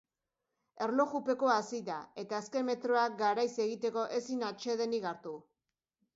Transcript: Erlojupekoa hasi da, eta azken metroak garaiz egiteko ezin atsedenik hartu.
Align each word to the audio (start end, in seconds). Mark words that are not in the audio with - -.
Erlojupekoa 0.85 1.57
hasi 1.63 1.81
da, 1.89 1.97
eta 2.23 2.39
azken 2.45 2.65
metroak 2.71 3.19
garaiz 3.21 3.51
egiteko 3.67 4.09
ezin 4.23 4.43
atsedenik 4.51 5.09
hartu. 5.13 5.37